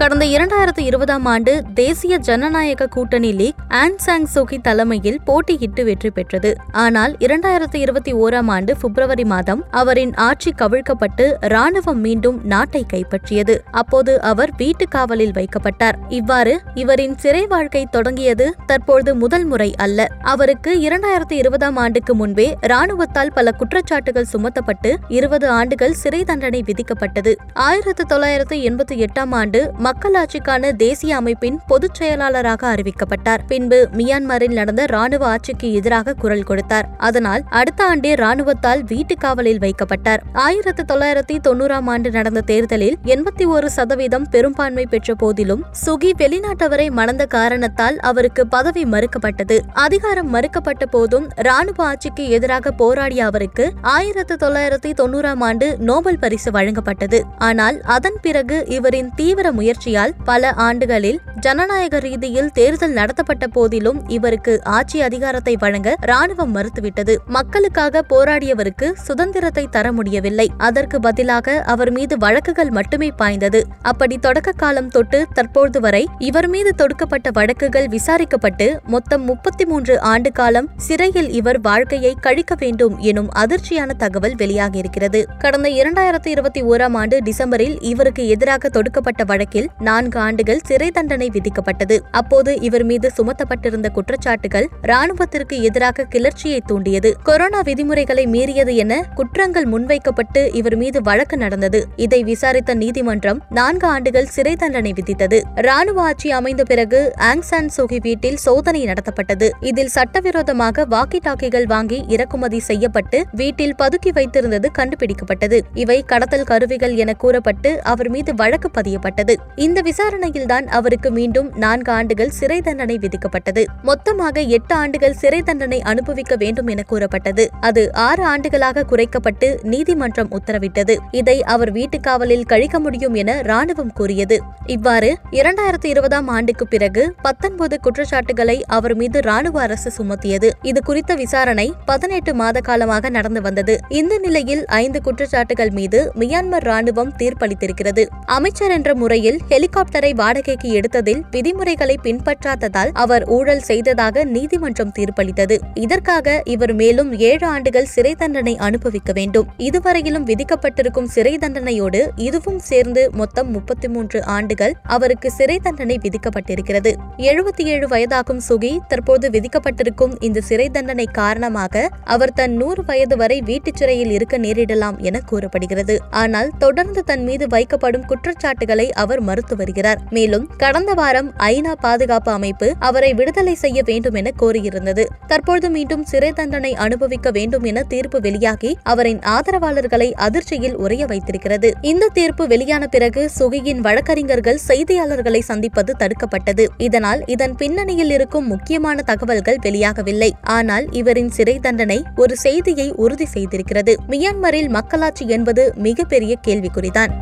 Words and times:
கடந்த 0.00 0.24
இரண்டாயிரத்து 0.24 0.78
இருபதாம் 0.78 1.24
ஆண்டு 1.24 1.62
தேசிய 1.74 2.18
ஜனநாயக 2.18 2.86
கூட்டணி 2.86 3.32
லீக் 3.32 3.54
ஆன் 3.68 3.96
சாங் 3.96 4.26
சோகி 4.26 4.58
தலைமையில் 4.58 5.18
போட்டியிட்டு 5.26 5.84
வெற்றி 5.84 6.10
பெற்றது. 6.10 6.56
ஆனால் 6.72 7.16
இரண்டாயிரத்து 7.20 7.76
இருபத்தி 7.76 8.14
ஓராம் 8.14 8.46
ஆண்டு 8.46 8.76
பிப்ரவரி 8.76 9.24
மாதம் 9.24 9.64
அவரின் 9.70 10.14
ஆட்சி 10.14 10.50
கவிழ்க்கப்பட்டு 10.58 11.24
ராணுவம் 11.54 12.00
மீண்டும் 12.04 12.38
நாட்டை 12.44 12.86
கைப்பற்றியது. 12.92 13.56
அப்போது 13.70 14.20
அவர் 14.20 14.52
வீட்டு 14.56 14.88
காவலில் 14.88 15.32
வைக்கப்பட்டார். 15.32 15.98
இவ்வாறு 16.08 16.60
இவரின் 16.74 17.16
சிறை 17.16 17.46
வாழ்க்கை 17.46 17.86
தொடங்கியது 17.90 18.54
தற்போது 18.66 19.14
முதல் 19.14 19.44
முறை 19.44 19.74
அல்ல. 19.76 20.08
அவருக்கு 20.22 20.80
இரண்டாயிரத்து 20.80 21.32
இருபதாம் 21.32 21.76
ஆண்டுக்கு 21.76 22.14
முன்பே 22.14 22.56
ராணுவத்தால் 22.66 23.34
பல 23.34 23.54
குற்றச்சாட்டுகள் 23.58 24.30
சுமத்தப்பட்டு 24.32 24.94
இருபது 25.08 25.48
ஆண்டுகள் 25.48 25.92
சிறை 25.92 26.24
தண்டனை 26.24 26.64
விதிக்கப்பட்டது. 26.66 27.34
ஆயிரத்து 27.54 28.06
தொள்ளாயிரத்து 28.06 28.56
எண்பத்தி 28.56 29.06
எட்டாம் 29.08 29.30
ஆண்டு 29.30 29.72
மக்களாட்சிக்கான 29.88 30.72
தேசிய 30.76 31.16
அமைப்பின் 31.16 31.60
பொதுச் 31.66 31.94
செயலாளராக 31.94 32.74
அறிவிக்கப்பட்டார். 32.74 33.38
பின்பு 33.46 33.88
மியான்மரில் 33.92 34.52
நடந்த 34.52 34.84
ராணுவ 34.86 35.26
ஆட்சிக்கு 35.26 35.72
எதிராக 35.72 36.12
குரல் 36.12 36.42
கொடுத்தார். 36.42 36.88
அதனால் 36.98 37.42
அடுத்த 37.50 37.84
ஆண்டே 37.84 38.12
ராணுவத்தால் 38.14 38.82
வீட்டு 38.86 39.14
காவலில் 39.14 39.58
வைக்கப்பட்டார். 39.58 40.18
ஆயிரத்தி 40.32 40.94
தொள்ளாயிரத்தி 40.94 41.36
தொண்ணூறாம் 41.48 41.86
ஆண்டு 41.86 42.10
நடந்த 42.10 42.40
தேர்தலில் 42.40 42.96
எண்பத்தி 43.04 43.46
ஒரு 43.46 43.70
சதவீதம் 43.70 44.26
பெரும்பான்மை 44.30 44.86
பெற்ற 44.86 45.14
போதிலும் 45.14 45.64
சுகி 45.72 46.12
வெளிநாட்டவரை 46.18 46.90
மணந்த 46.90 47.26
காரணத்தால் 47.26 47.98
அவருக்கு 48.00 48.46
பதவி 48.46 48.84
மறுக்கப்பட்டது. 48.84 49.58
அதிகாரம் 49.72 50.34
மறுக்கப்பட்ட 50.34 50.86
போதும் 50.86 51.28
ராணுவ 51.34 51.84
ஆட்சிக்கு 51.84 52.28
எதிராக 52.28 52.70
போராடிய 52.70 53.24
அவருக்கு 53.24 53.72
ஆயிரத்தி 53.82 54.34
தொள்ளாயிரத்தி 54.34 54.92
தொண்ணூறாம் 55.00 55.40
ஆண்டு 55.40 55.76
நோபல் 55.78 56.18
பரிசு 56.18 56.50
வழங்கப்பட்டது. 56.50 57.20
ஆனால் 57.38 57.80
அதன் 57.80 58.18
பிறகு 58.22 58.64
இவரின் 58.66 59.10
தீவிர 59.16 59.52
முயற்சி 59.52 59.76
முயற்சியால் 59.78 60.14
பல 60.24 60.52
ஆண்டுகளில் 60.52 61.18
ஜனநாயக 61.40 61.98
ரீதியில் 61.98 62.48
தேர்தல் 62.50 62.92
நடத்தப்பட்ட 62.92 63.46
போதிலும் 63.46 64.08
இவருக்கு 64.08 64.64
ஆட்சி 64.76 65.02
அதிகாரத்தை 65.02 65.56
வழங்க 65.58 65.88
ராணுவம் 66.06 66.54
மறுத்துவிட்டது. 66.54 67.14
மக்களுக்காக 67.26 68.02
போராடியவருக்கு 68.10 68.86
சுதந்திரத்தை 68.92 69.64
தர 69.70 69.92
முடியவில்லை. 69.92 70.46
அதற்கு 70.58 71.00
பதிலாக 71.00 71.62
அவர் 71.66 71.92
மீது 71.92 72.16
வழக்குகள் 72.18 72.70
மட்டுமே 72.70 73.10
பாய்ந்தது. 73.10 73.60
அப்படி 73.82 74.18
தொடக்க 74.18 74.52
காலம் 74.52 74.88
தொட்டு 74.88 75.26
தற்போது 75.32 75.80
வரை 75.80 76.08
இவர் 76.18 76.48
மீது 76.48 76.72
தொடுக்கப்பட்ட 76.76 77.30
வழக்குகள் 77.32 77.88
விசாரிக்கப்பட்டு 77.88 78.80
மொத்தம் 78.86 79.24
முப்பத்தி 79.24 79.64
மூன்று 79.64 80.00
ஆண்டு 80.00 80.32
காலம் 80.32 80.70
சிறையில் 80.76 81.30
இவர் 81.30 81.60
வாழ்க்கையை 81.60 82.14
கழிக்க 82.20 82.54
வேண்டும் 82.58 82.98
எனும் 82.98 83.30
அதிர்ச்சியான 83.32 83.96
தகவல் 83.96 84.34
வெளியாகியிருக்கிறது. 84.34 85.22
கடந்த 85.38 85.68
இரண்டாயிரத்தி 85.68 86.26
இருபத்தி 86.26 86.62
ஓராம் 86.62 86.96
ஆண்டு 86.96 87.22
டிசம்பரில் 87.24 87.78
இவருக்கு 87.80 88.28
எதிராக 88.28 88.68
தொடுக்கப்பட்ட 88.68 89.24
வழக்கில் 89.24 89.66
நான்கு 89.78 90.18
ஆண்டுகள் 90.18 90.60
சிறை 90.64 90.90
தண்டனை 90.90 91.30
விதிக்கப்பட்டது. 91.32 91.98
அப்போது 92.10 92.60
இவர் 92.60 92.84
மீது 92.84 93.10
சுமத்தப்பட்டிருந்த 93.16 93.88
குற்றச்சாட்டுகள் 93.94 94.66
ராணுவத்திற்கு 94.82 95.60
எதிராக 95.60 96.04
கிளர்ச்சியை 96.04 96.60
தூண்டியது. 96.66 97.16
கொரோனா 97.22 97.60
விதிமுறைகளை 97.60 98.26
மீறியது 98.26 98.74
என 98.74 99.06
குற்றங்கள் 99.14 99.64
முன்வைக்கப்பட்டு 99.64 100.50
இவர் 100.52 100.76
மீது 100.76 101.02
வழக்கு 101.02 101.36
நடந்தது. 101.36 101.86
இதை 101.96 102.22
விசாரித்த 102.22 102.74
நீதிமன்றம் 102.74 103.42
நான்கு 103.50 103.86
ஆண்டுகள் 103.88 104.26
சிறை 104.26 104.56
தண்டனை 104.56 104.92
விதித்தது. 104.92 105.40
ராணுவ 105.54 106.02
ஆட்சி 106.02 106.30
அமைந்த 106.30 106.64
பிறகு 106.64 107.12
ஆங்சான் 107.16 107.68
சோகி 107.68 107.98
வீட்டில் 108.00 108.36
சோதனை 108.36 108.86
நடத்தப்பட்டது. 108.86 109.50
இதில் 109.60 109.88
சட்டவிரோதமாக 109.88 110.86
வாக்கி 110.90 111.18
டாக்கிகள் 111.26 111.66
வாங்கி 111.66 112.04
இறக்குமதி 112.08 112.60
செய்யப்பட்டு 112.60 113.24
வீட்டில் 113.32 113.74
பதுக்கி 113.78 114.12
வைத்திருந்தது 114.14 114.66
கண்டுபிடிக்கப்பட்டது. 114.78 115.60
இவை 115.74 116.04
கடத்தல் 116.06 116.44
கருவிகள் 116.44 116.94
என 116.94 117.12
கூறப்பட்டு 117.12 117.84
அவர் 117.84 118.08
மீது 118.08 118.34
வழக்கு 118.34 118.70
பதியப்பட்டது. 118.74 119.36
இந்த 119.58 119.80
விசாரணையில்தான் 119.80 120.66
அவருக்கு 120.66 121.10
மீண்டும் 121.10 121.48
நான்கு 121.54 121.92
ஆண்டுகள் 121.92 122.30
சிறை 122.30 122.60
தண்டனை 122.60 122.98
விதிக்கப்பட்டது. 122.98 123.62
மொத்தமாக 123.82 124.40
எட்டு 124.40 124.74
ஆண்டுகள் 124.74 125.12
சிறை 125.12 125.42
தண்டனை 125.42 125.82
அனுபவிக்க 125.82 126.36
வேண்டும் 126.36 126.66
என 126.66 126.82
கூறப்பட்டது. 126.82 127.44
அது 127.60 127.82
ஆறு 127.92 128.22
ஆண்டுகளாக 128.24 128.84
குறைக்கப்பட்டு 128.90 129.48
நீதிமன்றம் 129.62 130.30
உத்தரவிட்டது. 130.30 130.96
இதை 131.10 131.42
அவர் 131.42 131.70
வீட்டு 131.70 132.00
காவலில் 132.00 132.44
கழிக்க 132.44 132.78
முடியும் 132.78 133.14
என 133.14 133.40
ராணுவம் 133.40 133.92
கூறியது. 133.94 134.38
இவ்வாறு 134.66 135.10
இரண்டாயிரத்தி 135.30 135.86
இருபதாம் 135.86 136.28
ஆண்டுக்கு 136.28 136.66
பிறகு 136.66 137.14
பத்தொன்பது 137.22 137.80
குற்றச்சாட்டுகளை 137.80 138.64
அவர் 138.66 138.96
மீது 138.96 139.20
ராணுவ 139.20 139.60
அரசு 139.60 139.92
சுமத்தியது. 139.98 140.50
இது 140.62 140.82
குறித்த 140.82 141.14
விசாரணை 141.14 141.74
பதினெட்டு 141.84 142.34
மாத 142.34 142.60
காலமாக 142.60 143.08
நடந்து 143.08 143.42
வந்தது. 143.42 143.76
இந்த 143.88 144.18
நிலையில் 144.18 144.64
ஐந்து 144.66 145.00
குற்றச்சாட்டுகள் 145.04 145.70
மீது 145.70 146.12
மியான்மர் 146.18 146.68
ராணுவம் 146.70 147.12
தீர்ப்பளித்திருக்கிறது. 147.18 148.06
அமைச்சர் 148.26 148.70
என்ற 148.70 148.94
முறையில் 148.94 149.46
ஹெலிகாப்டரை 149.50 150.14
வாடகைக்கு 150.14 150.68
எடுத்ததில் 150.70 151.20
விதிமுறைகளை 151.30 151.94
பின்பற்றாததால் 152.02 152.90
அவர் 152.92 153.24
ஊழல் 153.24 153.60
செய்ததாக 153.60 154.24
நீதிமன்றம் 154.24 154.92
தீர்ப்பளித்தது. 154.98 155.56
இதற்காக 155.74 156.42
இவர் 156.44 156.74
மேலும் 156.74 157.12
ஏழு 157.18 157.46
ஆண்டுகள் 157.46 157.84
சிறை 157.84 158.14
தண்டனை 158.14 158.56
அனுபவிக்க 158.56 159.12
வேண்டும். 159.12 159.46
இதுவரையிலும் 159.56 160.26
விதிக்கப்பட்டிருக்கும் 160.26 161.08
சிறை 161.08 161.38
தண்டனையோடு 161.38 162.00
இதுவும் 162.16 162.58
சேர்ந்து 162.58 163.10
மொத்தம் 163.12 163.50
முப்பத்தி 163.50 163.88
மூன்று 163.88 164.24
ஆண்டுகள் 164.24 164.74
அவருக்கு 164.82 165.30
சிறை 165.30 165.58
தண்டனை 165.58 165.98
விதிக்கப்பட்டிருக்கிறது. 166.02 166.92
எழுபத்தி 167.16 167.64
ஏழு 167.64 167.88
வயதாகும் 167.88 168.42
சுகி 168.48 168.78
தற்போது 168.88 169.30
விதிக்கப்பட்டிருக்கும் 169.30 170.14
இந்த 170.20 170.40
சிறை 170.40 170.68
தண்டனை 170.68 171.06
காரணமாக 171.12 171.88
அவர் 172.04 172.32
தன் 172.32 172.52
நூறு 172.52 172.84
வயது 172.84 173.16
வரை 173.16 173.40
வீட்டுச் 173.40 173.76
சிறையில் 173.76 174.10
இருக்க 174.10 174.38
நேரிடலாம் 174.38 174.98
என 174.98 175.20
கூறப்படுகிறது. 175.20 175.98
ஆனால் 176.10 176.52
தொடர்ந்து 176.58 177.04
தன் 177.04 177.24
மீது 177.24 177.46
வைக்கப்படும் 177.46 178.06
குற்றச்சாட்டுகளை 178.06 178.92
அவர் 178.92 179.20
மறு 179.20 179.36
மறுத்து 179.38 179.56
வருகிறார். 179.56 180.00
மேலும் 180.10 180.46
கடந்த 180.56 180.94
வாரம் 180.94 181.28
ஐநா 181.38 181.72
பாதுகாப்பு 181.80 182.30
அமைப்பு 182.32 182.68
அவரை 182.78 183.14
விடுதலை 183.14 183.54
செய்ய 183.54 183.82
வேண்டும் 183.84 184.14
என 184.14 184.30
கோரியிருந்தது. 184.40 185.04
தற்பொழுது 185.26 185.70
மீண்டும் 185.70 186.04
சிறை 186.04 186.30
தண்டனை 186.32 186.74
அனுபவிக்க 186.74 187.30
வேண்டும் 187.30 187.62
என 187.62 187.82
தீர்ப்பு 187.82 188.20
வெளியாகி 188.20 188.78
அவரின் 188.82 189.18
ஆதரவாளர்களை 189.18 190.08
அதிர்ச்சியில் 190.26 190.76
உரைய 190.78 191.04
வைத்திருக்கிறது. 191.06 191.72
இந்த 191.82 192.08
தீர்ப்பு 192.08 192.46
வெளியான 192.46 192.86
பிறகு 192.86 193.30
சுகியின் 193.38 193.78
வழக்கறிஞர்கள் 193.78 194.60
செய்தியாளர்களை 194.68 195.40
சந்திப்பது 195.40 195.94
தடுக்கப்பட்டது. 195.98 196.66
இதனால் 196.78 197.22
இதன் 197.26 197.54
பின்னணியில் 197.54 198.10
இருக்கும் 198.10 198.46
முக்கியமான 198.46 199.02
தகவல்கள் 199.02 199.62
வெளியாகவில்லை. 199.62 200.30
ஆனால் 200.42 200.86
இவரின் 200.92 201.30
சிறை 201.30 201.58
தண்டனை 201.58 202.02
ஒரு 202.16 202.36
செய்தியை 202.36 202.92
உறுதி 202.96 203.28
செய்திருக்கிறது. 203.34 203.94
மியான்மரில் 204.08 204.68
மக்களாட்சி 204.68 205.26
என்பது 205.28 205.72
மிகப்பெரிய 205.76 206.34
கேள்விக்குறிதான். 206.46 207.14